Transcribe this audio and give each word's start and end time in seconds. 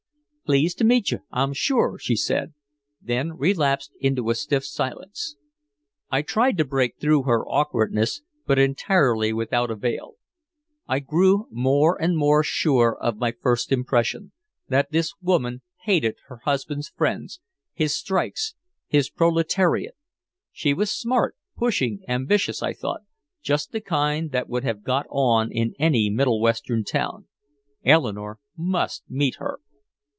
"Pleased 0.43 0.79
to 0.79 0.83
meet 0.83 1.11
you, 1.11 1.19
I'm 1.31 1.53
sure," 1.53 1.97
she 1.97 2.17
said, 2.17 2.53
then 3.01 3.37
relapsed 3.37 3.93
into 4.01 4.29
a 4.29 4.35
stiff 4.35 4.65
silence. 4.65 5.37
I 6.09 6.23
tried 6.23 6.57
to 6.57 6.65
break 6.65 6.99
through 6.99 7.23
her 7.23 7.47
awkwardness 7.47 8.21
but 8.45 8.59
entirely 8.59 9.31
without 9.31 9.71
avail. 9.71 10.15
I 10.89 10.99
grew 10.99 11.47
more 11.51 11.95
and 12.01 12.17
more 12.17 12.43
sure 12.43 12.97
of 12.99 13.15
my 13.15 13.31
first 13.31 13.71
impression, 13.71 14.33
that 14.67 14.91
this 14.91 15.13
woman 15.21 15.61
hated 15.85 16.17
her 16.27 16.39
husband's 16.43 16.89
friends, 16.89 17.39
his 17.73 17.95
strikes, 17.95 18.53
his 18.87 19.09
"proletariate." 19.09 19.95
She 20.51 20.73
was 20.73 20.91
smart, 20.91 21.37
pushing, 21.55 22.01
ambitious, 22.09 22.61
I 22.61 22.73
thought, 22.73 23.03
just 23.41 23.71
the 23.71 23.79
kind 23.79 24.31
that 24.33 24.49
would 24.49 24.65
have 24.65 24.83
got 24.83 25.05
on 25.09 25.49
in 25.49 25.75
any 25.79 26.09
middle 26.09 26.41
western 26.41 26.83
town. 26.83 27.29
Eleanore 27.85 28.39
must 28.57 29.03
meet 29.09 29.35
her. 29.35 29.59